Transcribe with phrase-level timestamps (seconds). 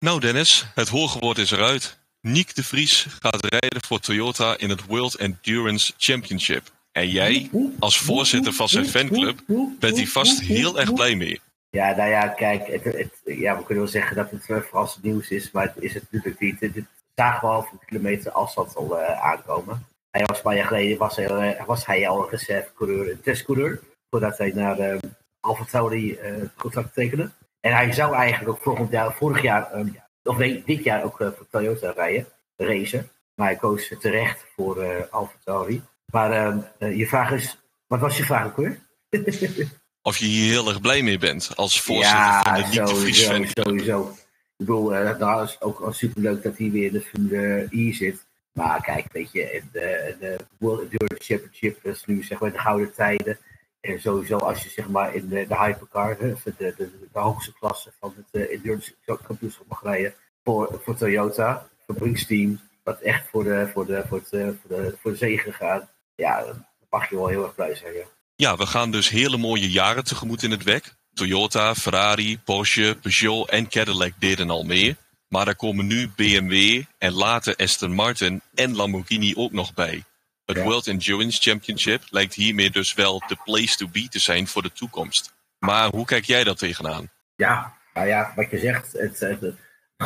[0.00, 1.98] Nou Dennis, het hoorgewoord is eruit.
[2.20, 6.62] Niek de Vries gaat rijden voor Toyota in het World Endurance Championship.
[6.92, 9.40] En jij, als voorzitter van zijn fanclub,
[9.78, 11.40] bent hier vast heel erg blij mee.
[11.70, 15.04] Ja, nou ja, kijk, het, het, ja, we kunnen wel zeggen dat het uh, verrassend
[15.04, 16.60] nieuws is, maar het is het natuurlijk niet.
[16.60, 16.84] Dit
[17.14, 19.86] zagen we al van kilometer afstand al uh, aankomen.
[20.10, 23.80] Hij was een paar jaar geleden was uh, was al een reservecoureur, een testcoureur,
[24.10, 24.98] voordat hij naar uh,
[25.40, 26.18] Alfa Tauri
[26.56, 27.30] contract tekende.
[27.60, 31.16] En hij zou eigenlijk ook volgend jaar, vorig jaar, um, of nee, dit jaar ook
[31.16, 32.26] voor Toyota rijden,
[32.56, 33.10] racen.
[33.34, 35.82] Maar hij koos terecht voor uh, Alfa Tauri.
[36.04, 38.78] Maar uh, je vraag is, wat was je vraag ook weer?
[40.02, 43.62] of je hier heel erg blij mee bent als voorzitter ja, van de Vries sowieso,
[43.62, 44.10] sowieso.
[44.10, 47.94] Ik bedoel, uh, daar is ook al superleuk dat hij weer in de Formule I
[47.94, 48.26] zit.
[48.52, 52.94] Maar kijk, weet je, de, de World Endurance Championship is nu zeg maar de gouden
[52.94, 53.38] tijden.
[53.80, 57.92] En sowieso als je zeg maar in de, de hypercar, de, de, de, hoogste klasse
[58.00, 60.14] van het uh, Endurance kampioenschap mag rijden
[60.44, 65.10] voor, voor Toyota, fabrieksteam, wat echt voor de, voor de, voor het, voor de, voor
[65.10, 65.88] de zegen gaat.
[66.14, 67.92] Ja, dan mag je wel heel erg blij zijn,
[68.36, 68.56] ja.
[68.56, 70.96] We gaan dus hele mooie jaren tegemoet in het WEC.
[71.14, 74.96] Toyota, Ferrari, Porsche, Peugeot en Cadillac deden al mee.
[75.28, 80.04] Maar er komen nu BMW en later Aston Martin en Lamborghini ook nog bij.
[80.48, 80.62] Het Ja.
[80.62, 84.72] World Endurance Championship lijkt hiermee dus wel de place to be te zijn voor de
[84.72, 85.34] toekomst.
[85.58, 87.10] Maar hoe kijk jij daar tegenaan?
[87.36, 89.54] Ja, nou ja, wat je zegt, het, het, de,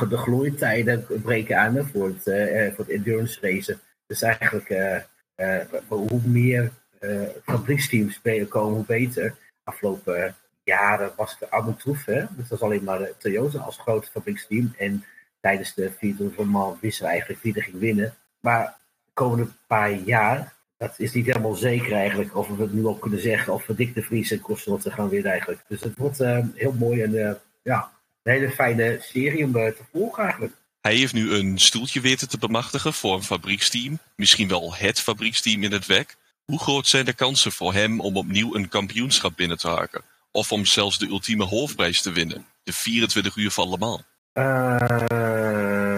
[0.08, 3.80] de glooitijden breken aan hè, voor, het, eh, voor het endurance racen.
[4.06, 4.96] Dus eigenlijk, eh,
[5.34, 9.34] eh, hoe meer eh fabrieksteams komen, hoe beter.
[9.64, 12.04] Afgelopen jaren was het allemaal troef.
[12.04, 12.20] Hè?
[12.36, 14.74] Het was alleen maar eh, Toyota als groot fabrieksteam.
[14.78, 15.04] En
[15.40, 18.14] tijdens de vier Tour van wisten we eigenlijk wie er ging winnen.
[18.40, 18.80] Maar
[19.12, 22.36] komende paar jaar, dat is niet helemaal zeker eigenlijk.
[22.36, 23.52] Of we het nu al kunnen zeggen.
[23.52, 25.60] Of we Dick de Vries en Kosterlotte gaan winnen eigenlijk.
[25.68, 27.90] Dus het wordt eh, heel mooi en eh, ja,
[28.22, 30.52] een hele fijne serie om eh, te volgen eigenlijk.
[30.80, 33.98] Hij heeft nu een stoeltje weten te bemachtigen voor een fabrieksteam.
[34.16, 36.16] Misschien wel het fabrieksteam in het WEC.
[36.44, 40.02] Hoe groot zijn de kansen voor hem om opnieuw een kampioenschap binnen te haken?
[40.30, 42.46] Of om zelfs de ultieme hoofdprijs te winnen?
[42.62, 44.02] De 24 uur van Le Mans.
[44.33, 45.92] Eh,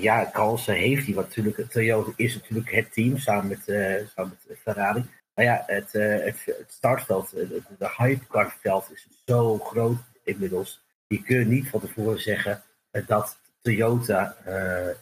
[0.00, 1.14] ja, kansen heeft hij.
[1.14, 5.04] Want natuurlijk, Toyota is natuurlijk het team samen met, eh, samen met Ferrari.
[5.34, 10.82] Maar ja, het, eh, het, het startveld, het, het- de hypercarveld is zo groot inmiddels.
[11.06, 14.52] Je kunt niet van tevoren zeggen eh, dat Toyota eh,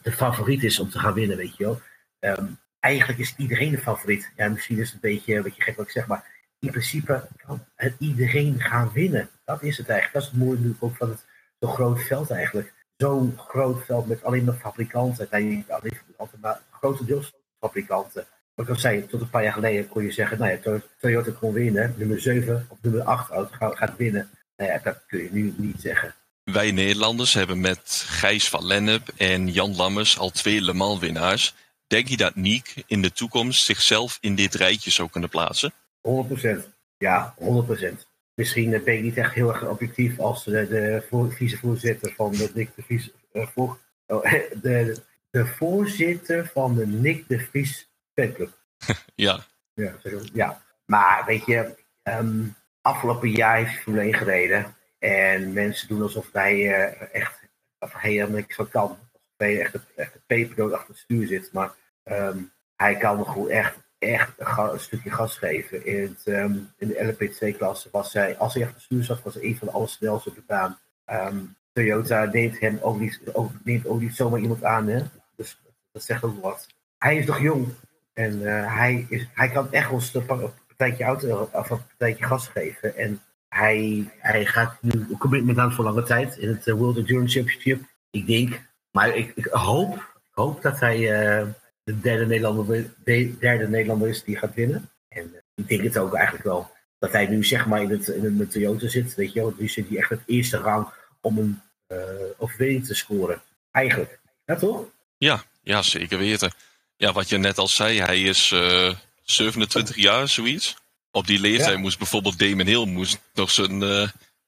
[0.01, 1.81] de favoriet is om te gaan winnen, weet je wel.
[2.19, 2.45] Ehm,
[2.79, 4.31] eigenlijk is iedereen de favoriet.
[4.35, 7.27] Ja, misschien is het een beetje, een beetje gek wat ik zeg, maar in principe
[7.45, 9.29] kan het iedereen gaan winnen.
[9.45, 10.13] Dat is het eigenlijk.
[10.13, 11.25] Dat is het mooie natuurlijk ook van het
[11.59, 12.73] zo'n groot veld eigenlijk.
[13.03, 15.27] Zo'n groot veld met alleen maar fabrikanten.
[15.31, 18.27] Nee, alleen fabrikanten, maar grotendeels fabrikanten.
[18.55, 20.81] Wat ik al zei, tot een paar jaar geleden kon je zeggen, nou ja, To-
[20.99, 21.93] Toyota kon winnen.
[21.97, 24.29] Nummer 7 of nummer 8 auto gaat, gaat winnen.
[24.57, 26.13] Nou ja, dat kun je nu niet zeggen.
[26.43, 31.55] Wij Nederlanders hebben met Gijs van Lennep en Jan Lammers al twee Le Mans winnaars.
[31.87, 35.73] Denk je dat Niek in de toekomst zichzelf in dit rijtje zou kunnen plaatsen?
[36.01, 36.69] 100%.
[36.97, 38.07] Ja, 100%.
[38.39, 42.31] Misschien eh, ben ik niet echt heel erg objectief als de, de voor, vicevoorzitter van
[42.31, 43.11] de Nick de Vries.
[43.31, 43.77] eh, voor,
[44.07, 44.23] oh,
[44.61, 48.57] de, de voorzitter van de Nick de Vries fanclub.
[49.15, 49.93] Ja, Ja,
[50.33, 50.61] ja.
[50.85, 52.43] maar weet je, ehm,
[52.81, 54.75] afgelopen jaar heeft hij Formule 1 gereden.
[54.99, 57.39] En mensen doen alsof hij eh, echt
[57.79, 58.89] of hij helemaal niks van kan.
[58.89, 61.49] Alsof hij echt, een- echt een pepernoot achter het stuur zit.
[61.53, 61.71] Maar
[62.03, 62.37] ehm,
[62.75, 65.85] hij kan nog goed echt, echt een, stukje gas geven.
[65.85, 69.43] In, ehm, in de LP2-klasse was hij, als hij achter het stuur zat, was hij
[69.43, 70.79] een van de allersnelste op de baan.
[71.05, 71.37] Ehm,
[71.73, 74.87] Toyota neemt hem ook niet, ook, neemt ook zomaar iemand aan.
[74.87, 75.01] Hè?
[75.35, 75.61] Dus
[75.91, 76.67] dat zegt ook wat.
[76.97, 77.67] Hij is nog jong.
[78.13, 81.85] En eh, hij, is, hij kan echt wel een pa- een partijtje, auto, of een
[81.87, 82.95] partijtje gas geven.
[82.97, 86.97] En hij, hij gaat nu een commitment aan voor lange tijd in het eh, World
[86.97, 87.81] Endurance Championship.
[88.09, 88.61] Ik denk,
[88.91, 91.47] maar ik, hoop, hoop dat hij eh,
[91.89, 94.89] de derde Nederlander, de derde Nederlander is die gaat winnen.
[95.07, 96.71] En eh, ik denk het ook eigenlijk wel.
[96.99, 99.53] Dat hij nu zeg maar in het, in het Toyota zit, weet je wel.
[99.57, 100.87] Nu zit hij echt het eerste rang
[101.21, 101.97] om een eh
[102.37, 103.41] overwinning te scoren.
[103.71, 104.19] Eigenlijk.
[104.45, 104.85] Ja, toch?
[105.17, 106.51] ja, ja, zeker weten.
[106.95, 108.93] Ja, wat je net al zei, hij is eh
[109.23, 110.75] 27 jaar, zoiets.
[111.11, 111.77] Op die leeftijd Ja.
[111.77, 114.07] moest bijvoorbeeld Damon Hill moest nog zijn, eh,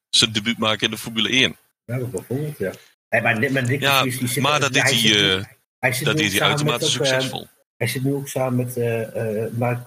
[0.10, 1.58] zijn debuut maken in de Formule 1.
[1.86, 2.72] Ja, dat bijvoorbeeld, ja.
[3.10, 5.44] Hey, maar, de Ja, die maar dat deed hij, eh,
[5.82, 7.48] hij zit Dat nu is hij samen met eh, succesvol.
[7.78, 9.86] Hij zit nu ook samen met eh eh Mark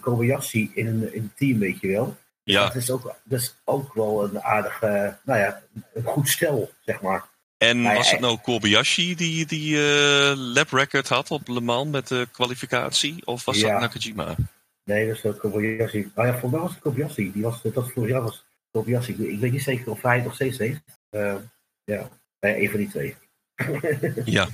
[0.00, 2.06] Kobayashi in een, in een team, weet je wel.
[2.44, 5.62] Dus Ja, dat, is ook, dat is ook wel een aardige, nou ja,
[5.94, 7.24] een goed stel, zeg maar.
[7.58, 12.08] en was het nou Kobayashi die die eh lap record had op Le Mans met
[12.08, 13.26] de kwalificatie?
[13.26, 13.72] Of was Ja.
[13.72, 14.34] dat Nakajima?
[14.84, 16.10] Nee, dat ook Kobayashi.
[16.14, 17.32] Oh ja, volgens mij was het Kobayashi.
[17.32, 19.12] Die was, dat vorig jaar was Kobayashi.
[19.12, 20.80] Ik, weet niet zeker of hij het nog steeds heeft.
[21.84, 22.08] Ja,
[22.40, 23.16] nee, een van die twee.
[24.24, 24.48] ja.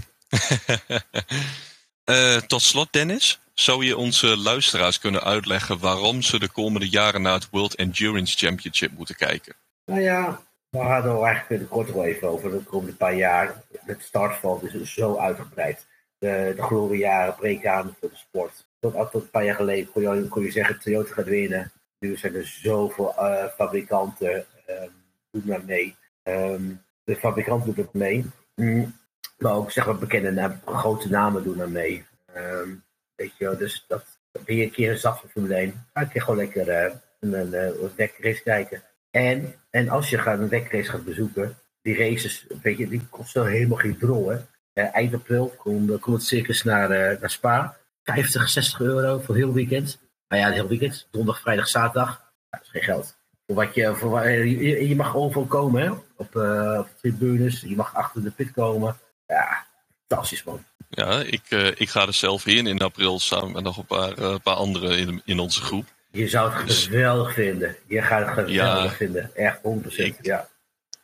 [2.11, 3.41] Uh, tot slot, Dennis.
[3.55, 8.47] Zou je onze luisteraars kunnen uitleggen waarom ze de komende jaren naar het World Endurance
[8.47, 9.55] Championship moeten kijken?
[9.85, 10.41] Nou ja,
[10.71, 13.62] we hadden er eigenlijk kort wel even over de komende paar jaar.
[13.85, 15.87] Het startveld is zo uitgebreid.
[16.19, 18.67] De, de gloriejaren breken aan voor de sport.
[18.81, 21.73] Tot, tot een paar jaar geleden kon je, kon je zeggen Toyota gaat winnen.
[21.99, 24.93] Nu zijn er zoveel uh, fabrikanten um,
[25.31, 25.97] doen daar mee.
[26.23, 28.27] Um, de fabrikant doet er mee.
[28.55, 28.97] Mm,
[29.40, 32.04] maar ook zeg maar bekende grote namen doen er mee.
[32.37, 32.84] Um,
[33.14, 34.04] weet je, dus dat
[34.44, 35.87] ben je een keer een van Formule 1.
[35.92, 38.82] Dan kun je gewoon lekker uh, een, een, wegrace kijken.
[39.10, 43.46] En, en als je gaat een wegrace gaat bezoeken, die races, weet je, die kosten
[43.46, 44.28] helemaal geen drol.
[44.28, 44.37] Hè?
[44.75, 46.88] Uh, eind april komt, het circus naar,
[47.20, 47.76] naar Spa.
[48.04, 49.98] 50, 60 euro voor heel weekend.
[50.28, 51.08] Nou ja, heel weekend.
[51.10, 52.32] Donderdag, vrijdag, zaterdag.
[52.50, 53.16] Dat is geen geld.
[53.46, 55.90] Voor wat je, voor, je, je mag overal komen, hè?
[56.16, 57.60] Op, uh, op tribunes.
[57.60, 58.96] Je mag achter de pit komen.
[59.31, 59.67] Ja,
[60.06, 60.65] fantastisch man.
[60.88, 64.19] Ja, ik, uh, ik ga er zelf heen in april samen met nog een paar,
[64.19, 65.85] uh, paar anderen in, in onze groep.
[66.11, 67.77] Je zou het dus, geweldig vinden.
[67.87, 69.31] Je gaat het geweldig ja, vinden.
[69.35, 69.61] Echt 100%.
[69.97, 70.49] Ik, ja.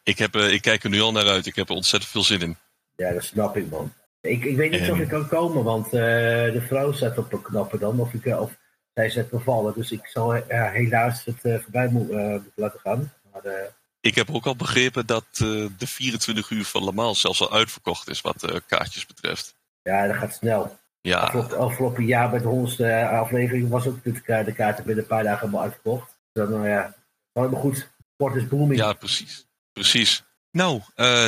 [0.02, 1.46] Ik, heb, ik kijk er nu al naar uit.
[1.46, 2.56] Ik heb er ontzettend veel zin in.
[2.96, 3.92] Ja, dat snap ik man.
[4.20, 4.92] Ik, ik weet niet en...
[4.92, 8.00] of ik kan komen, want de vrouw staat op een knappen dan.
[8.00, 8.56] Of ik, of,
[8.94, 9.74] zij is net bevallen.
[9.74, 13.12] Dus ik zal helaas het voorbij mo uh, laten gaan.
[13.32, 13.74] Maar,
[14.06, 18.08] ik heb ook al begrepen dat de 24 uur van Le Mans zelfs al uitverkocht
[18.08, 19.54] is wat kaartjes betreft.
[19.82, 20.78] Ja, dat gaat snel.
[21.00, 21.18] Ja.
[21.18, 24.12] Afgelopen, afgelopen jaar bij de honderdste aflevering was ook de,
[24.44, 26.16] de kaarten binnen een paar dagen helemaal uitverkocht.
[26.32, 26.94] Dus dan, nou ja,
[27.32, 27.88] helemaal goed.
[28.14, 28.80] Sport is booming.
[28.80, 29.46] Ja, precies.
[29.72, 30.24] Precies.
[30.50, 30.80] Nou,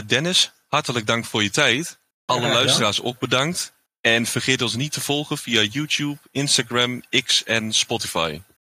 [0.06, 1.98] Dennis, hartelijk dank voor je tijd.
[2.24, 3.72] Alle ja, luisteraars ook bedankt.
[4.00, 8.40] En vergeet ons niet te volgen via YouTube, Instagram, X en Spotify.